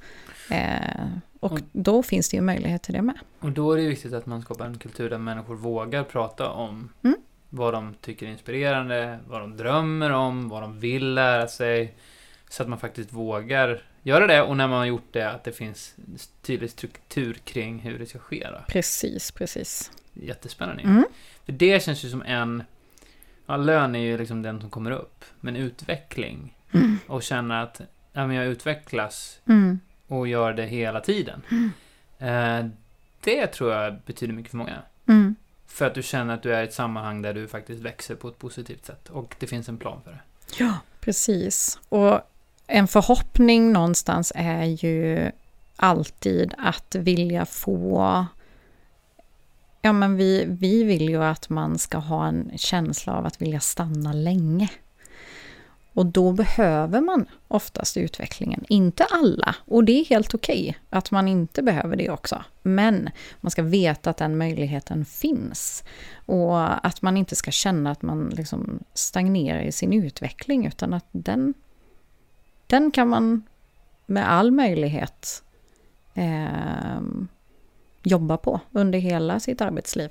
[0.50, 1.08] Eh,
[1.40, 3.16] och då finns det ju möjlighet till det med.
[3.40, 6.90] Och då är det viktigt att man skapar en kultur där människor vågar prata om
[7.04, 7.16] mm
[7.50, 11.96] vad de tycker är inspirerande, vad de drömmer om, vad de vill lära sig.
[12.50, 15.52] Så att man faktiskt vågar göra det och när man har gjort det att det
[15.52, 15.96] finns
[16.42, 18.48] tydlig struktur kring hur det ska ske.
[18.52, 18.58] Då.
[18.68, 19.92] Precis, precis.
[20.14, 20.84] Jättespännande.
[20.84, 21.06] Mm.
[21.46, 22.64] För det känns ju som en...
[23.46, 25.26] Ja, lön är ju liksom den som kommer upp.
[25.40, 26.98] Men utveckling Mm.
[27.08, 27.82] och känna att
[28.14, 29.80] ja, men jag utvecklas Mm.
[30.08, 31.42] och gör det hela tiden.
[32.20, 32.66] Eh,
[33.24, 34.82] det tror jag betyder mycket för många.
[35.67, 38.28] För att du känner att du är i ett sammanhang där du faktiskt växer på
[38.28, 39.10] ett positivt sätt.
[39.10, 40.19] Och det finns en plan för det.
[40.60, 41.80] Ja, precis.
[41.89, 42.21] Och
[42.67, 45.32] en förhoppning någonstans är ju
[45.75, 48.25] alltid att vilja få...
[49.82, 53.60] Ja, men vi, vi vill ju att man ska ha en känsla av att vilja
[53.60, 54.69] stanna länge.
[55.96, 58.66] Och då behöver man oftast utvecklingen.
[58.70, 62.44] Inte alla, och det är helt okej att man inte behöver det också.
[62.62, 63.10] Men
[63.42, 65.84] man ska veta att den möjligheten finns.
[66.26, 71.08] Och att man inte ska känna att man liksom stagnerar i sin utveckling, utan att
[71.12, 71.54] den,
[72.68, 73.44] den kan man
[74.06, 75.44] med all möjlighet
[76.14, 77.02] eh,
[78.04, 80.10] jobba på under hela sitt arbetsliv.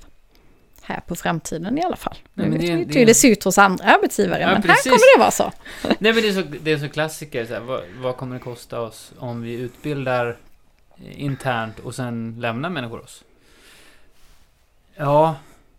[0.87, 2.16] Här på framtiden i alla fall.
[2.35, 4.40] Nej, Nu men vet det- vi inte det- hur det ser ut hos andra arbetsgivare,
[4.40, 4.85] Ja, men precis.
[4.85, 5.53] här kommer det vara så.
[5.99, 7.47] Nej men det är så, det är så klassiker.
[7.47, 10.37] Så här, vad, vad kommer det kosta oss om vi utbildar
[11.16, 13.25] internt och sen lämnar människor oss?
[14.97, 15.37] Ja,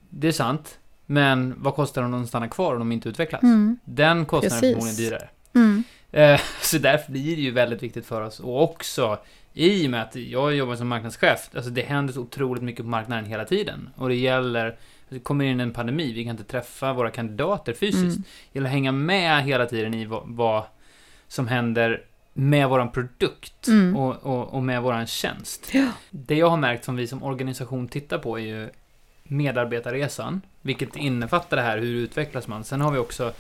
[0.10, 0.78] det är sant.
[1.06, 3.44] Men vad kostar det om de stannar kvar och de inte utvecklas?
[3.44, 3.78] Mm.
[3.86, 4.76] Den kostnaden är Precis.
[4.76, 5.30] förmodligen dyrare.
[5.56, 5.84] Mm.
[6.12, 8.40] Eh, Så därför blir det ju väldigt viktigt för oss.
[8.40, 9.18] Och också,
[9.54, 12.90] i och med att jag jobbar som marknadschef, alltså det händer så otroligt mycket på
[12.90, 13.90] marknaden hela tiden.
[13.96, 14.76] Och det gäller,
[15.10, 18.04] det kommer in en pandemi, vi kan inte träffa våra kandidater fysiskt.
[18.04, 18.24] Mm.
[18.52, 20.64] Det gäller att hänga med hela tiden i vad, vad
[21.28, 23.96] som händer med våran produkt Mm.
[23.96, 25.70] och, och, och med våran tjänst.
[25.74, 25.88] Ja.
[26.10, 28.70] Det jag har märkt som vi som organisation tittar på är ju
[29.24, 32.64] medarbetarresan, vilket innefattar det här, hur utvecklas man?
[32.64, 33.34] Sen har vi också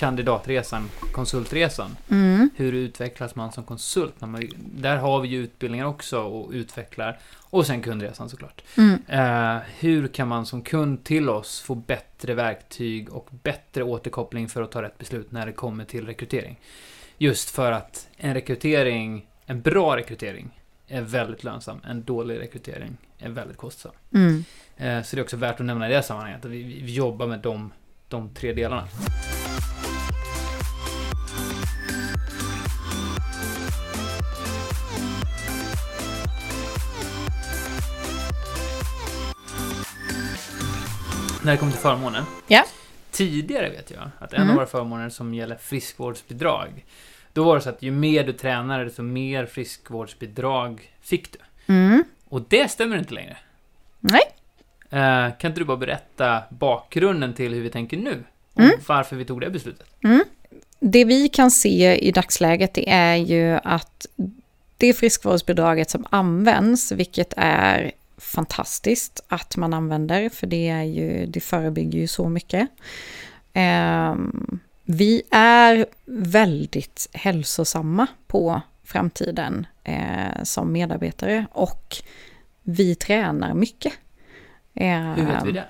[0.00, 1.96] kandidatresan, konsultresan.
[2.10, 2.50] Mm.
[2.56, 4.20] Hur utvecklas man som konsult?
[4.20, 7.18] När man, där har vi ju utbildningar också och utvecklar.
[7.38, 8.62] Och sen kundresan såklart.
[8.76, 9.02] Mm.
[9.08, 14.62] Eh, hur kan man som kund till oss få bättre verktyg och bättre återkoppling för
[14.62, 16.58] att ta rätt beslut när det kommer till rekrytering?
[17.18, 21.80] Just för att en rekrytering, en bra rekrytering, är väldigt lönsam.
[21.88, 23.92] En dålig rekrytering är väldigt kostsam.
[24.14, 24.44] Mm.
[24.76, 27.40] Eh, så det är också värt att nämna i det sammanhanget, att vi jobbar med
[27.40, 27.72] de,
[28.08, 28.88] de tre delarna.
[41.44, 42.22] När det kommer till förmåner.
[42.46, 42.64] Ja.
[43.10, 44.50] Tidigare vet jag att en Mm.
[44.50, 46.84] av våra förmåner som gäller friskvårdsbidrag,
[47.32, 51.38] då var det så att ju mer du tränade, desto mer friskvårdsbidrag fick du.
[51.74, 52.04] Mm.
[52.28, 53.36] Och det stämmer inte längre.
[54.00, 54.20] Nej.
[54.90, 58.24] Eh, kan inte du bara berätta bakgrunden till hur vi tänker nu?
[58.54, 58.78] Och Mm.
[58.86, 59.86] varför vi tog det beslutet?
[60.80, 64.06] Det vi kan se i dagsläget det är ju att
[64.76, 67.92] det friskvårdsbidraget som används, vilket är
[68.30, 72.68] fantastiskt att man använder, för det, är ju, det förebygger ju så mycket.
[73.52, 81.96] Ehm, vi är väldigt hälsosamma på framtiden eh, som medarbetare och
[82.62, 83.92] vi tränar mycket.
[84.74, 85.64] Hur vet vi det?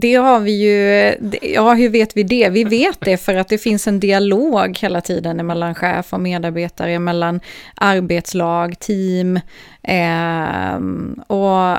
[0.00, 2.48] Det har vi ju, ja hur vet vi det?
[2.48, 6.98] Vi vet det för att det finns en dialog hela tiden mellan chef och medarbetare,
[6.98, 7.40] mellan
[7.74, 9.40] arbetslag, team.
[9.82, 11.76] ehm, och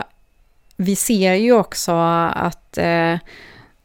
[0.78, 1.92] vi ser ju också
[2.34, 3.16] att eh,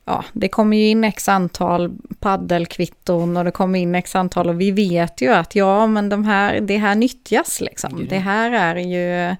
[0.04, 4.60] ja, det kommer ju in x antal paddelkvitton och det kommer in x antal och
[4.60, 8.06] vi vet ju att ja, men de här, det här nyttjas liksom.
[8.10, 9.36] Det här är ju,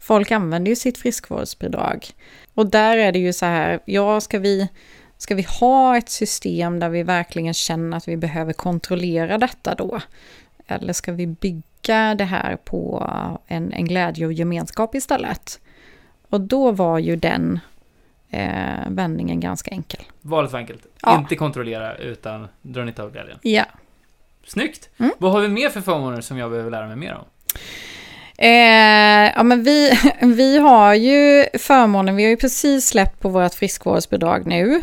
[0.00, 2.06] folk använder ju sitt friskvårdsbidrag.
[2.56, 4.68] Och där är det ju så här, ja, ska vi,
[5.16, 10.00] ska vi ha ett system där vi verkligen känner att vi behöver kontrollera detta då?
[10.66, 13.10] Eller ska vi bygga det här på
[13.46, 15.60] en, en glädje och gemenskap istället?
[16.28, 17.60] Och då var ju den
[18.30, 20.00] eh, vändningen ganska enkel.
[20.20, 20.86] Valet var enkelt.
[21.02, 21.18] Ja.
[21.18, 23.38] Inte kontrollera, utan dra nytta av glädjen.
[23.42, 23.64] Ja.
[24.46, 24.90] Snyggt!
[24.96, 25.12] Mm.
[25.18, 27.24] Vad har vi mer för förmåner som jag behöver lära mig mer om?
[28.38, 33.54] Eh, ja, men vi, vi har ju förmånen, vi har ju precis släppt på vårt
[33.54, 34.82] friskvårdsbidrag nu.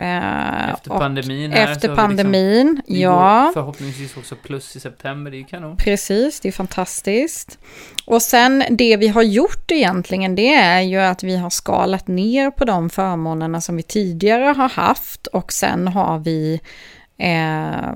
[0.00, 3.50] Eh, Efter pandemin här Efter vi pandemin, Liksom, ja.
[3.54, 5.76] förhoppningsvis också plus i september, det är ju kanon.
[5.76, 7.58] Precis, det är fantastiskt.
[8.04, 12.50] Och sen det vi har gjort egentligen, det är ju att vi har skalat ner
[12.50, 16.60] på de förmånerna som vi tidigare har haft och sen har vi
[17.18, 17.92] eh,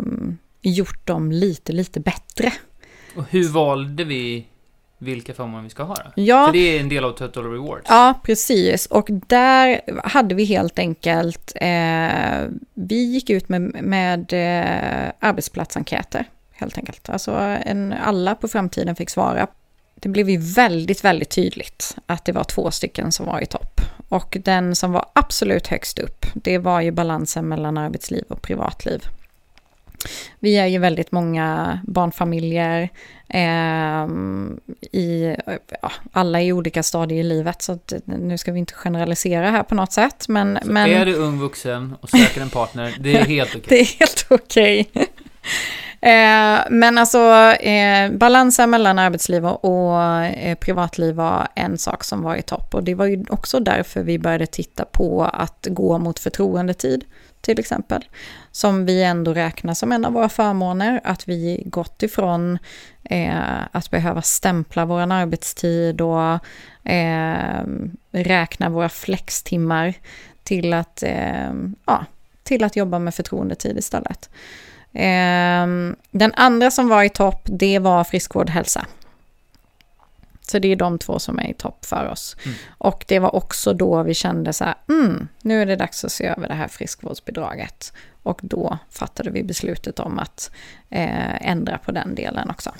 [0.62, 2.52] gjort dem lite, lite bättre.
[3.16, 4.46] Och hur valde vi
[4.98, 6.22] vilka förmåner vi ska ha då?
[6.22, 7.87] Ja, För det är en del av Total Rewards.
[7.88, 8.87] Ja, precis.
[8.87, 16.78] Och där hade vi helt enkelt, eh, vi gick ut med, med eh, arbetsplatsenkäter, helt
[16.78, 17.09] enkelt.
[17.09, 17.33] Alltså
[17.64, 19.46] en, alla på framtiden fick svara.
[19.94, 23.80] Det blev ju väldigt, väldigt tydligt att det var två stycken som var i topp.
[24.09, 29.02] Och den som var absolut högst upp, det var ju balansen mellan arbetsliv och privatliv.
[30.40, 32.88] Vi är ju väldigt många barnfamiljer,
[33.28, 34.06] eh,
[34.92, 35.36] i,
[35.82, 39.62] ja, alla i olika stadier i livet, så att, nu ska vi inte generalisera här
[39.62, 40.28] på något sätt.
[40.28, 43.64] Men, Så men är du ung vuxen och söker en partner, det är helt okej.
[43.68, 44.90] det är helt okej.
[46.04, 47.18] Eh, men alltså
[47.52, 52.74] eh, balansen mellan arbetsliv och, och eh, privatliv var en sak som var i topp.
[52.74, 57.04] Och det var ju också därför vi började titta på att gå mot förtroendetid
[57.40, 58.04] till exempel.
[58.50, 61.00] Som vi ändå räknar som en av våra förmåner.
[61.04, 62.58] Att vi gått ifrån
[63.04, 66.38] eh, att behöva stämpla vår arbetstid och
[66.90, 67.64] eh,
[68.12, 69.94] räkna våra flextimmar
[70.42, 71.52] till att, eh,
[71.86, 72.04] ja,
[72.42, 74.30] till att jobba med förtroendetid istället.
[74.94, 75.66] Eh,
[76.11, 78.87] den andra som var i topp, det var friskvård hälsa.
[80.46, 82.37] Så det är de två som är i topp för oss.
[82.44, 82.57] Mm.
[82.78, 86.12] Och det var också då vi kände så här, mm, nu är det dags att
[86.12, 87.92] se över det här friskvårdsbidraget.
[88.22, 90.50] Och då fattade vi beslutet om att
[90.90, 92.70] eh, ändra på den delen också.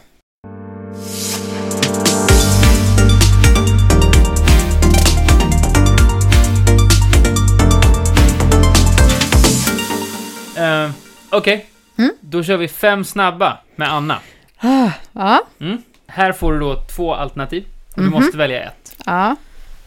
[10.57, 10.91] Eh,
[11.31, 11.67] Okej,
[11.99, 12.11] Mm.
[12.21, 14.21] då kör vi fem snabba med Anna.
[14.59, 15.83] Ah, ja, Mm.
[16.07, 17.67] Här får du då två alternativ.
[17.95, 18.11] Du Mhm.
[18.11, 18.97] måste välja ett.
[19.07, 19.37] ja.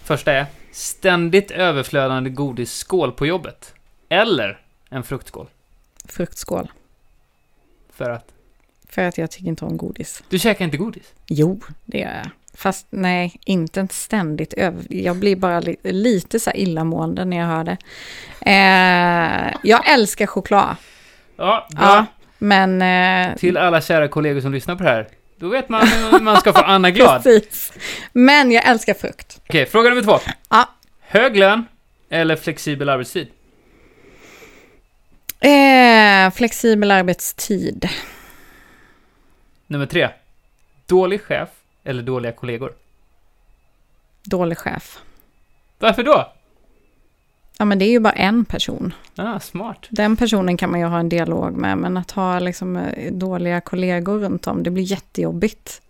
[0.03, 3.73] Första är ständigt överflödande godisskål på jobbet.
[4.09, 5.47] Eller en fruktskål.
[6.05, 6.71] Fruktskål.
[7.93, 8.27] För att
[8.89, 10.23] För att jag tycker inte om godis.
[10.29, 11.13] du käkar inte godis.
[11.27, 12.29] Jo, det gör jag.
[12.53, 14.85] Fast nej, inte en ständigt över...
[14.89, 17.77] Jag blir bara li lite så här illamående när jag hör det.
[18.41, 20.75] Eh, jag älskar choklad.
[21.37, 21.83] Ja, bra.
[21.85, 22.05] Ja,
[22.37, 22.81] men...
[23.31, 25.07] Eh, Till alla kära kollegor som lyssnar på det här.
[25.39, 27.23] Då vet man hur man ska få Anna glad.
[27.23, 27.73] Precis.
[28.13, 29.41] Men jag älskar frukt.
[29.49, 30.19] Okej, fråga nummer två.
[30.49, 30.69] Ja.
[31.01, 31.65] Hög lön
[32.09, 33.27] eller flexibel arbetstid?
[35.39, 37.89] Eh, flexibel arbetstid.
[39.67, 40.09] Nummer tre.
[40.85, 41.49] Dålig chef
[41.83, 42.73] eller dåliga kollegor?
[44.23, 44.97] Dålig chef.
[45.79, 46.33] Varför då?
[47.59, 48.93] Ja, men det är ju bara en person.
[49.15, 49.85] Ah, smart.
[49.89, 53.61] Den personen kan man ju ha en dialog med, men att ha liksom eh, dåliga
[53.61, 55.81] kollegor runt om, det blir jättejobbigt.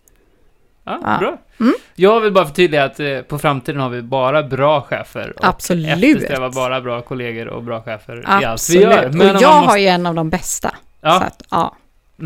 [0.84, 1.18] Ja, Ja.
[1.20, 1.38] bra.
[1.60, 1.74] Mm.
[1.96, 5.34] Jag vill bara förtydliga att eh, på framtiden har vi bara bra chefer.
[5.40, 5.88] Och Absolut.
[6.18, 8.84] eftersträvar bara bra kollegor och bra chefer i allt vi Absolut.
[8.84, 9.06] gör.
[9.06, 9.80] och om jag man har måste...
[9.80, 10.70] ju en av de bästa.
[10.70, 11.76] Så Ja, att, ja.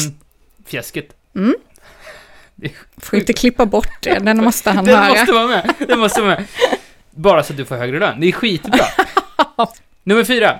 [0.02, 0.14] mm,
[0.66, 1.14] fjäskigt.
[1.36, 1.56] Mm.
[2.98, 5.10] Får inte klippa bort det, den måste han Den höra.
[5.10, 5.74] måste vara med.
[5.88, 6.46] Den måste vara med.
[7.12, 8.20] Bara så att du får högre lön.
[8.20, 8.86] Det är skitbra.
[10.04, 10.60] Nummer fyra.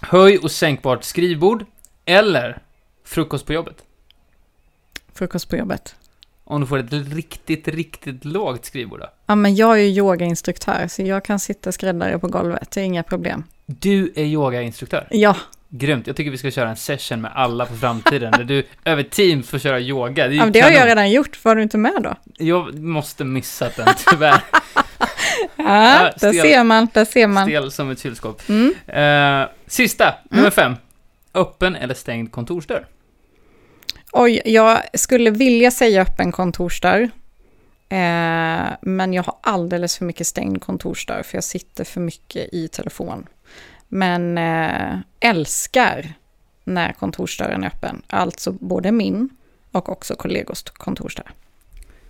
[0.00, 1.64] Höj och sänkbart skrivbord.
[2.04, 2.58] Eller
[3.04, 3.84] frukost på jobbet.
[5.14, 5.94] Frukost på jobbet.
[6.44, 9.06] Om du får ett riktigt, riktigt lågt skrivbord då.
[9.26, 12.84] Ja, men jag är ju yogainstruktör, så jag kan sitta skräddare på golvet, det är
[12.84, 13.44] inga problem.
[13.66, 15.08] Du är yogainstruktör.
[15.10, 15.36] Ja,
[15.70, 16.06] Grymt.
[16.06, 19.48] Jag tycker vi ska köra en session med alla på framtiden där du över Teams
[19.48, 20.28] får köra yoga.
[20.28, 22.14] Det, ja det har jag redan gjort, var du inte med då?
[22.44, 24.40] Jag måste missat den tyvärr.
[25.56, 27.46] Ja, där ser man, där ser man.
[27.46, 28.42] Stel som ett kylskåp.
[28.48, 28.74] Mm.
[28.86, 30.76] Eh, sista, nummer fem.
[31.34, 32.86] Öppen eller stängd kontorsdörr?
[34.12, 37.10] Oj, jag skulle vilja säga öppen kontorsdörr.
[37.88, 42.68] Eh, men jag har alldeles för mycket stängd kontorsdörr, för jag sitter för mycket i
[42.68, 43.26] telefon.
[43.88, 46.12] Men eh, älskar
[46.64, 48.02] när kontorsdörren är öppen.
[48.06, 49.30] Alltså både min
[49.72, 51.30] och också kollegors kontorsdörr.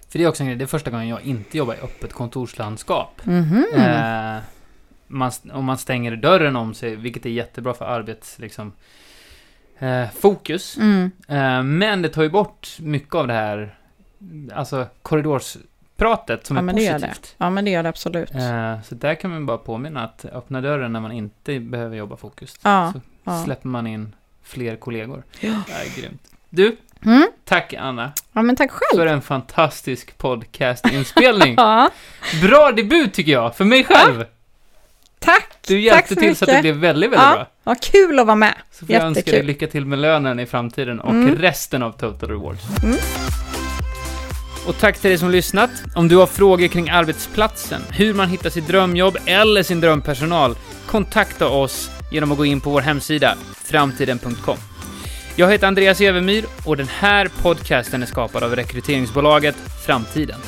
[0.09, 2.13] För det är också en grej, det är första gången jag inte jobbar i öppet
[2.13, 3.21] kontorslandskap.
[3.25, 3.65] Mhm.
[3.77, 4.37] Eh,
[5.07, 8.73] man, om man stänger dörren om sig, vilket är jättebra för arbets, liksom,
[9.79, 10.77] eh, fokus.
[10.77, 11.11] Mm.
[11.29, 13.79] Eh, men det tar ju bort mycket av det här,
[14.55, 17.35] alltså korridorspratet som Ja, är men det gör positivt.
[17.39, 18.35] Ja, men det gör det absolut.
[18.35, 22.17] Eh, så där kan man bara påminna att öppna dörren när man inte behöver jobba
[22.17, 22.55] fokus.
[22.63, 23.45] Ja, så ja.
[23.45, 25.23] släpper man in fler kollegor.
[25.41, 25.63] Ja.
[25.67, 26.23] Det är grymt.
[26.51, 27.27] Du, Mm.
[27.49, 29.09] Tack Anna ja, men tack för själv.
[29.09, 31.55] en fantastisk podcastinspelning.
[31.59, 31.91] Ja,
[32.43, 34.25] Bra debut tycker jag, för mig själv.
[35.19, 35.49] tack.
[35.67, 36.63] Du hjälpte tack till så att det mycket.
[36.63, 37.35] blev väldigt, väldigt Ja.
[37.35, 37.47] bra.
[37.63, 38.55] Vad kul att vara med.
[38.73, 41.37] Så får jag önska dig lycka till med lönen i framtiden och Mm.
[41.37, 42.63] resten av Total Rewards.
[42.85, 42.97] Mm.
[44.67, 45.71] Och tack till dig som lyssnat.
[45.95, 51.49] Om du har frågor kring arbetsplatsen, hur man hittar sitt drömjobb eller sin drömpersonal, kontakta
[51.49, 53.35] oss genom att gå in på vår hemsida,
[53.65, 54.57] framtiden.com.
[55.39, 60.41] Jag heter Andreas Evermyr och den här podcasten är skapad av rekryteringsbolaget Framtiden.